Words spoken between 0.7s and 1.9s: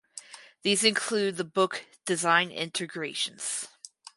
include the book